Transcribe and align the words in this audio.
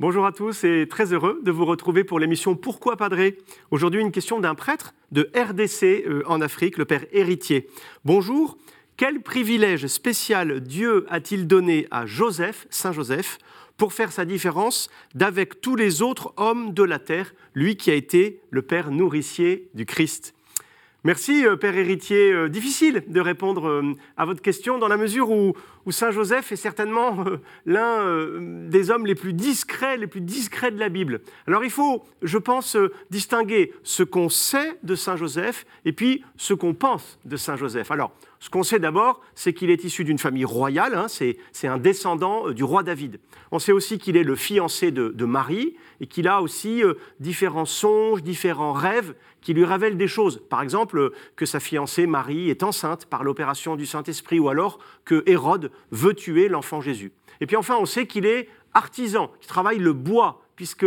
Bonjour 0.00 0.26
à 0.26 0.32
tous 0.32 0.64
et 0.64 0.88
très 0.88 1.12
heureux 1.12 1.40
de 1.44 1.52
vous 1.52 1.64
retrouver 1.64 2.02
pour 2.02 2.18
l'émission 2.18 2.56
Pourquoi 2.56 2.96
Padré 2.96 3.38
Aujourd'hui, 3.70 4.00
une 4.00 4.10
question 4.10 4.40
d'un 4.40 4.56
prêtre 4.56 4.92
de 5.12 5.30
RDC 5.36 5.84
euh, 5.84 6.24
en 6.26 6.40
Afrique, 6.40 6.78
le 6.78 6.84
père 6.84 7.06
héritier. 7.12 7.68
Bonjour, 8.04 8.58
quel 8.96 9.22
privilège 9.22 9.86
spécial 9.86 10.58
Dieu 10.58 11.06
a-t-il 11.10 11.46
donné 11.46 11.86
à 11.92 12.06
Joseph, 12.06 12.66
Saint 12.70 12.90
Joseph, 12.90 13.38
pour 13.76 13.92
faire 13.92 14.10
sa 14.10 14.24
différence 14.24 14.90
d'avec 15.14 15.60
tous 15.60 15.76
les 15.76 16.02
autres 16.02 16.34
hommes 16.38 16.74
de 16.74 16.82
la 16.82 16.98
terre, 16.98 17.32
lui 17.54 17.76
qui 17.76 17.92
a 17.92 17.94
été 17.94 18.40
le 18.50 18.62
père 18.62 18.90
nourricier 18.90 19.68
du 19.74 19.86
Christ? 19.86 20.34
Merci, 21.06 21.46
euh, 21.46 21.56
Père 21.56 21.76
héritier. 21.76 22.32
Euh, 22.32 22.48
difficile 22.48 23.04
de 23.06 23.20
répondre 23.20 23.68
euh, 23.68 23.92
à 24.16 24.24
votre 24.24 24.40
question 24.40 24.78
dans 24.78 24.88
la 24.88 24.96
mesure 24.96 25.30
où, 25.30 25.52
Saint 25.90 26.10
Joseph 26.10 26.50
est 26.50 26.56
certainement 26.56 27.26
l'un 27.66 28.40
des 28.70 28.90
hommes 28.90 29.04
les 29.04 29.14
plus 29.14 29.34
discrets, 29.34 29.98
les 29.98 30.06
plus 30.06 30.22
discrets 30.22 30.70
de 30.70 30.78
la 30.78 30.88
Bible. 30.88 31.20
Alors 31.46 31.62
il 31.62 31.70
faut, 31.70 32.02
je 32.22 32.38
pense, 32.38 32.78
distinguer 33.10 33.74
ce 33.82 34.02
qu'on 34.02 34.30
sait 34.30 34.78
de 34.82 34.94
Saint 34.94 35.16
Joseph 35.16 35.66
et 35.84 35.92
puis 35.92 36.24
ce 36.38 36.54
qu'on 36.54 36.72
pense 36.72 37.18
de 37.26 37.36
Saint 37.36 37.56
Joseph. 37.56 37.90
Alors, 37.90 38.12
ce 38.40 38.50
qu'on 38.50 38.62
sait 38.62 38.78
d'abord, 38.78 39.20
c'est 39.34 39.52
qu'il 39.52 39.70
est 39.70 39.84
issu 39.84 40.04
d'une 40.04 40.18
famille 40.18 40.44
royale, 40.44 40.94
hein, 40.94 41.06
c'est 41.08 41.38
un 41.66 41.78
descendant 41.78 42.48
euh, 42.48 42.54
du 42.54 42.64
roi 42.64 42.82
David. 42.82 43.20
On 43.52 43.58
sait 43.58 43.72
aussi 43.72 43.98
qu'il 43.98 44.16
est 44.16 44.24
le 44.24 44.36
fiancé 44.36 44.90
de, 44.90 45.24
Marie 45.24 45.76
et 46.00 46.06
qu'il 46.06 46.28
a 46.28 46.42
aussi 46.42 46.84
euh, 46.84 46.94
différents 47.20 47.64
songes, 47.64 48.22
différents 48.22 48.72
rêves 48.72 49.14
qui 49.40 49.54
lui 49.54 49.64
révèlent 49.64 49.96
des 49.96 50.08
choses. 50.08 50.42
Par 50.50 50.62
exemple, 50.62 50.98
euh, 50.98 51.12
que 51.36 51.46
sa 51.46 51.60
fiancée 51.60 52.06
Marie 52.06 52.50
est 52.50 52.62
enceinte 52.62 53.06
par 53.06 53.24
l'opération 53.24 53.76
du 53.76 53.86
Saint-Esprit 53.86 54.38
ou 54.38 54.48
alors 54.48 54.78
que 55.04 55.22
Hérode 55.26 55.70
veut 55.90 56.14
tuer 56.14 56.48
l'enfant 56.48 56.80
Jésus. 56.80 57.12
Et 57.40 57.46
puis 57.46 57.56
enfin, 57.56 57.76
on 57.80 57.86
sait 57.86 58.06
qu'il 58.06 58.26
est 58.26 58.48
artisan, 58.74 59.28
qu'il 59.40 59.48
travaille 59.48 59.78
le 59.78 59.92
bois, 59.92 60.42
puisque 60.56 60.86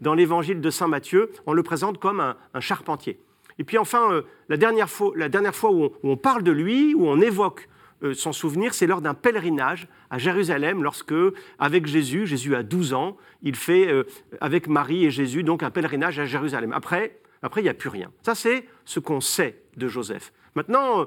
dans 0.00 0.14
l'évangile 0.14 0.60
de 0.60 0.70
Saint 0.70 0.88
Matthieu, 0.88 1.30
on 1.46 1.52
le 1.52 1.62
présente 1.62 1.98
comme 1.98 2.20
un 2.20 2.60
charpentier. 2.60 3.18
Et 3.58 3.64
puis 3.64 3.78
enfin, 3.78 4.12
euh, 4.12 4.22
la, 4.48 4.56
dernière 4.56 4.88
fois, 4.88 5.70
où, 5.70 5.90
on, 6.02 6.16
parle 6.16 6.42
de 6.42 6.52
lui, 6.52 6.94
où 6.94 7.06
on 7.06 7.20
évoque 7.20 7.68
euh, 8.02 8.12
son 8.12 8.32
souvenir, 8.32 8.74
c'est 8.74 8.86
lors 8.86 9.00
d'un 9.00 9.14
pèlerinage 9.14 9.88
à 10.10 10.18
Jérusalem, 10.18 10.82
lorsque, 10.82 11.14
avec 11.58 11.86
Jésus, 11.86 12.26
Jésus 12.26 12.54
a 12.54 12.62
12 12.62 12.92
ans, 12.92 13.16
il 13.42 13.56
fait, 13.56 13.88
euh, 13.88 14.04
avec 14.40 14.68
Marie 14.68 15.06
et 15.06 15.10
Jésus, 15.10 15.42
donc 15.42 15.62
un 15.62 15.70
pèlerinage 15.70 16.18
à 16.18 16.26
Jérusalem. 16.26 16.72
Après, 16.72 17.18
après 17.42 17.62
il 17.62 17.64
n'y 17.64 17.70
a 17.70 17.74
plus 17.74 17.88
rien. 17.88 18.10
Ça, 18.22 18.34
c'est 18.34 18.66
ce 18.84 19.00
qu'on 19.00 19.20
sait 19.20 19.62
de 19.76 19.88
Joseph. 19.88 20.32
Maintenant, 20.54 21.06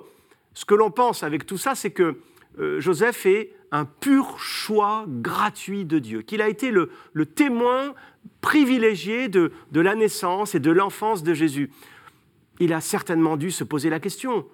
ce 0.54 0.66
que 0.66 0.74
l'on 0.74 0.92
pense 0.92 1.24
avec 1.24 1.46
tout 1.46 1.58
ça, 1.58 1.76
c'est 1.76 1.92
que 1.92 2.18
Joseph 2.80 3.26
est 3.26 3.54
un 3.72 3.86
pur 3.86 4.38
choix 4.40 5.06
gratuit 5.08 5.86
de 5.86 5.98
Dieu, 5.98 6.24
qu'il 6.24 6.42
a 6.42 6.50
été 6.50 6.72
le, 6.72 6.90
témoin 7.26 7.94
privilégié 8.42 9.30
de 9.30 9.52
la 9.74 9.96
naissance 9.96 10.56
et 10.56 10.60
de 10.60 10.72
l'enfance 10.72 11.24
de 11.24 11.34
Jésus 11.34 11.70
il 12.60 12.74
a 12.74 12.82
certainement 12.82 13.38
dû 13.38 13.52
se 13.52 13.64
poser 13.64 13.90
la 13.90 14.00
question, 14.00 14.46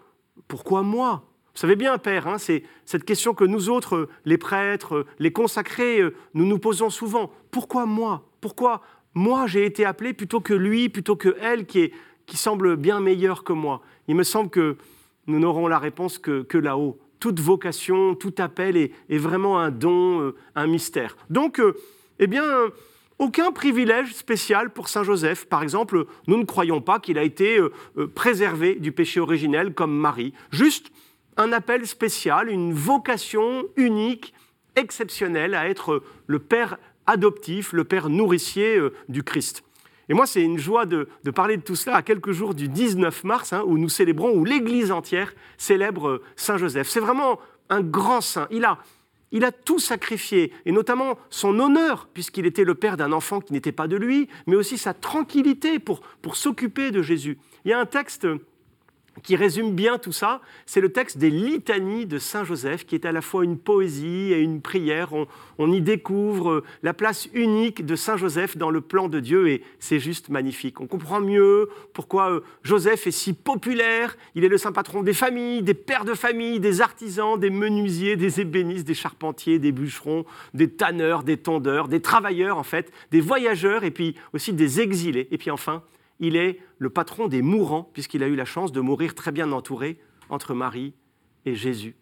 pourquoi 0.47 0.83
moi? 0.83 1.23
Vous 1.53 1.61
savez 1.61 1.75
bien, 1.75 1.97
Père, 1.97 2.27
hein, 2.27 2.37
c'est 2.37 2.63
cette 2.85 3.05
question 3.05 3.33
que 3.33 3.45
nous 3.45 3.69
autres, 3.69 4.09
les 4.25 4.37
prêtres, 4.37 5.05
les 5.19 5.31
consacrés, 5.31 6.01
nous 6.33 6.45
nous 6.45 6.59
posons 6.59 6.89
souvent. 6.89 7.31
Pourquoi 7.49 7.85
moi? 7.85 8.27
Pourquoi 8.41 8.81
moi 9.13 9.47
j'ai 9.47 9.65
été 9.65 9.85
appelé 9.85 10.13
plutôt 10.13 10.41
que 10.41 10.53
lui, 10.53 10.89
plutôt 10.89 11.15
que 11.15 11.37
elle 11.39 11.65
qui, 11.65 11.91
semble 12.33 12.75
bien 12.75 12.99
meilleure 12.99 13.45
que 13.45 13.53
moi? 13.53 13.81
Il 14.09 14.15
me 14.15 14.23
semble 14.23 14.49
que 14.49 14.75
nous 15.27 15.39
n'aurons 15.39 15.67
la 15.67 15.79
réponse 15.79 16.19
que, 16.19 16.57
là-haut. 16.57 16.99
Toute 17.19 17.39
vocation, 17.39 18.13
tout 18.13 18.35
appel 18.37 18.75
est, 18.75 19.17
vraiment 19.17 19.57
un 19.57 19.71
don, 19.71 20.21
euh, 20.21 20.35
un 20.55 20.67
mystère. 20.67 21.15
Donc, 21.29 21.59
euh, 21.59 21.73
eh 22.19 22.27
bien, 22.27 22.43
aucun 23.19 23.51
privilège 23.51 24.13
spécial 24.13 24.71
pour 24.71 24.89
Saint 24.89 25.03
Joseph. 25.03 25.45
Par 25.45 25.63
exemple, 25.63 26.05
nous 26.27 26.37
ne 26.37 26.43
croyons 26.43 26.81
pas 26.81 26.99
qu'il 26.99 27.17
a 27.17 27.23
été 27.23 27.57
euh, 27.57 27.71
euh, 27.97 28.07
préservé 28.07 28.75
du 28.75 28.91
péché 28.91 29.19
originel 29.19 29.73
comme 29.73 29.95
Marie. 29.95 30.33
Juste 30.51 30.91
un 31.37 31.51
appel 31.51 31.87
spécial, 31.87 32.49
une 32.49 32.73
vocation 32.73 33.65
unique, 33.75 34.33
exceptionnelle 34.75 35.55
à 35.55 35.69
être 35.69 36.03
le 36.27 36.39
Père 36.39 36.77
adoptif, 37.07 37.71
le 37.71 37.83
Père 37.83 38.09
nourricier 38.09 38.77
euh, 38.77 38.93
du 39.07 39.23
Christ. 39.23 39.63
Et 40.09 40.13
moi, 40.13 40.27
c'est 40.27 40.41
une 40.41 40.59
joie 40.59 40.85
de, 40.85 41.07
parler 41.33 41.57
de 41.57 41.63
tout 41.63 41.75
cela 41.75 41.95
à 41.95 42.01
quelques 42.03 42.31
jours 42.31 42.53
du 42.53 42.67
19 42.67 43.23
mars, 43.23 43.53
hein, 43.53 43.63
où 43.65 43.77
nous 43.77 43.89
célébrons, 43.89 44.31
où 44.31 44.45
l'Église 44.45 44.91
entière 44.91 45.33
célèbre 45.57 46.21
Saint 46.35 46.57
Joseph. 46.57 46.87
C'est 46.87 46.99
vraiment 46.99 47.39
un 47.69 47.81
grand 47.81 48.21
saint. 48.21 48.47
Il 48.51 48.65
a 48.65 48.77
il 49.31 49.43
a 49.43 49.51
tout 49.51 49.79
sacrifié, 49.79 50.53
et 50.65 50.71
notamment 50.71 51.17
son 51.29 51.59
honneur, 51.59 52.07
puisqu'il 52.13 52.45
était 52.45 52.63
le 52.63 52.75
père 52.75 52.97
d'un 52.97 53.11
enfant 53.11 53.41
qui 53.41 53.53
n'était 53.53 53.71
pas 53.71 53.87
de 53.87 53.95
lui, 53.95 54.29
mais 54.47 54.55
aussi 54.55 54.77
sa 54.77 54.93
tranquillité 54.93 55.79
pour, 55.79 56.01
pour 56.21 56.35
s'occuper 56.35 56.91
de 56.91 57.01
Jésus. 57.01 57.37
Il 57.63 57.71
y 57.71 57.73
a 57.73 57.79
un 57.79 57.85
texte 57.85 58.27
qui 59.23 59.35
résume 59.35 59.73
bien 59.73 59.97
tout 59.97 60.11
ça, 60.11 60.41
c'est 60.65 60.81
le 60.81 60.91
texte 60.91 61.17
des 61.17 61.29
litanies 61.29 62.05
de 62.05 62.17
Saint 62.17 62.43
Joseph, 62.43 62.85
qui 62.85 62.95
est 62.95 63.05
à 63.05 63.11
la 63.11 63.21
fois 63.21 63.43
une 63.43 63.57
poésie 63.57 64.33
et 64.33 64.39
une 64.39 64.61
prière. 64.61 65.11
On, 65.57 65.71
y 65.71 65.81
découvre 65.81 66.63
la 66.83 66.93
place 66.93 67.27
unique 67.33 67.85
de 67.85 67.95
Saint 67.95 68.17
Joseph 68.17 68.57
dans 68.57 68.69
le 68.69 68.81
plan 68.81 69.07
de 69.07 69.19
Dieu, 69.19 69.49
et 69.49 69.63
c'est 69.79 69.99
juste 69.99 70.29
magnifique. 70.29 70.79
On 70.81 70.87
comprend 70.87 71.21
mieux 71.21 71.69
pourquoi 71.93 72.31
euh, 72.31 72.39
Joseph 72.63 73.07
est 73.07 73.11
si 73.11 73.33
populaire. 73.33 74.17
Il 74.35 74.43
est 74.43 74.49
le 74.49 74.57
saint 74.57 74.71
patron 74.71 75.01
des 75.01 75.13
familles, 75.13 75.63
des 75.63 75.73
pères 75.73 76.05
de 76.05 76.13
famille, 76.13 76.59
des 76.59 76.81
artisans, 76.81 77.39
des 77.39 77.49
menuisiers, 77.49 78.15
des 78.15 78.41
ébénistes, 78.41 78.85
des 78.85 78.93
charpentiers, 78.93 79.59
des 79.59 79.71
bûcherons, 79.71 80.25
des 80.53 80.69
tanneurs, 80.69 81.23
des 81.23 81.37
tondeurs, 81.37 81.87
des 81.87 82.01
travailleurs 82.01 82.57
en 82.57 82.63
fait, 82.63 82.91
des 83.11 83.21
voyageurs, 83.21 83.83
et 83.83 83.91
puis 83.91 84.15
aussi 84.33 84.53
des 84.53 84.81
exilés. 84.81 85.27
Et 85.31 85.37
puis 85.37 85.51
enfin, 85.51 85.83
il 86.19 86.35
est 86.35 86.59
le 86.77 86.89
patron 86.89 87.27
des 87.27 87.41
mourants, 87.41 87.89
puisqu'il 87.93 88.23
a 88.23 88.27
eu 88.27 88.35
la 88.35 88.45
chance 88.45 88.71
de 88.71 88.81
mourir 88.81 89.15
très 89.15 89.31
bien 89.31 89.51
entouré 89.51 89.99
entre 90.29 90.53
Marie 90.53 90.93
et 91.45 91.55
Jésus. 91.55 91.95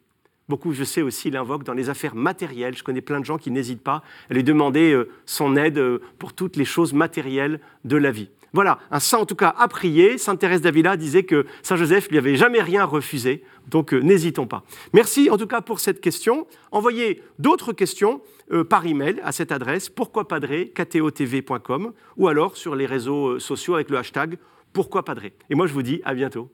Beaucoup, 0.50 0.74
je 0.74 0.84
sais 0.84 1.02
aussi, 1.02 1.32
l'invoquent 1.32 1.64
dans 1.64 1.74
les 1.74 1.90
affaires 1.90 2.16
matérielles. 2.16 2.78
Je 2.78 2.84
connais 2.84 3.02
plein 3.02 3.20
de 3.20 3.26
gens 3.26 3.38
qui 3.38 3.50
n'hésitent 3.50 3.84
pas 3.84 4.04
à 4.30 4.34
lui 4.34 4.44
demander 4.44 4.92
euh, 4.92 5.10
son 5.26 5.56
aide 5.56 5.78
euh, 5.78 6.00
pour 6.20 6.34
toutes 6.34 6.58
les 6.58 6.66
choses 6.66 6.94
matérielles 6.94 7.62
de 7.86 7.96
la 7.96 8.12
vie. 8.12 8.30
Voilà, 8.54 8.80
un 8.92 9.00
saint 9.00 9.18
en 9.18 9.26
tout 9.26 9.36
cas 9.36 9.56
à 9.58 9.68
prier. 9.68 10.20
Sainte 10.20 10.40
Thérèse 10.40 10.62
d'Avila 10.62 10.96
disait 10.96 11.24
que 11.24 11.48
Saint 11.64 11.76
Joseph 11.76 12.10
lui 12.10 12.20
avait 12.20 12.36
jamais 12.36 12.62
rien 12.62 12.86
refusé, 12.86 13.44
donc 13.68 13.94
euh, 13.94 14.00
n'hésitons 14.00 14.46
pas. 14.46 14.64
Merci 14.94 15.32
en 15.32 15.38
tout 15.38 15.48
cas 15.48 15.62
pour 15.62 15.80
cette 15.80 16.02
question. 16.02 16.46
Envoyez 16.72 17.24
d'autres 17.40 17.74
questions 17.74 18.22
euh, 18.52 18.64
par 18.64 18.86
email 18.86 19.20
à 19.24 19.32
cette 19.32 19.52
adresse 19.52 19.90
pourquoipadré.ktotv.com 19.90 21.94
ou 22.18 22.28
alors 22.28 22.56
sur 22.56 22.76
les 22.76 22.86
réseaux 22.86 23.30
euh, 23.30 23.40
sociaux 23.40 23.74
avec 23.74 23.90
le 23.90 23.98
hashtag 23.98 24.38
pourquoipadré. 24.72 25.34
Et 25.50 25.56
moi 25.56 25.66
je 25.66 25.74
vous 25.74 25.82
dis 25.82 26.00
à 26.06 26.14
bientôt. 26.14 26.52